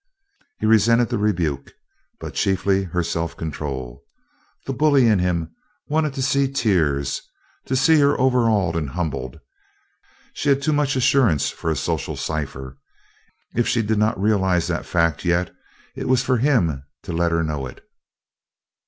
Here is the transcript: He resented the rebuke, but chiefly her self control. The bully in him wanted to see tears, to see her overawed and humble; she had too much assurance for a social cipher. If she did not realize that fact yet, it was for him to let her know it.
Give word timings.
He 0.59 0.65
resented 0.65 1.09
the 1.09 1.19
rebuke, 1.19 1.73
but 2.19 2.33
chiefly 2.33 2.85
her 2.85 3.03
self 3.03 3.37
control. 3.37 4.03
The 4.65 4.73
bully 4.73 5.05
in 5.05 5.19
him 5.19 5.53
wanted 5.89 6.15
to 6.15 6.23
see 6.23 6.51
tears, 6.51 7.21
to 7.67 7.75
see 7.75 7.99
her 7.99 8.19
overawed 8.19 8.75
and 8.75 8.89
humble; 8.89 9.35
she 10.33 10.49
had 10.49 10.63
too 10.63 10.73
much 10.73 10.95
assurance 10.95 11.51
for 11.51 11.69
a 11.69 11.75
social 11.75 12.15
cipher. 12.15 12.79
If 13.53 13.67
she 13.67 13.83
did 13.83 13.99
not 13.99 14.19
realize 14.19 14.65
that 14.69 14.87
fact 14.87 15.23
yet, 15.23 15.53
it 15.95 16.07
was 16.09 16.23
for 16.23 16.37
him 16.37 16.81
to 17.03 17.13
let 17.13 17.31
her 17.31 17.43
know 17.43 17.67
it. 17.67 17.87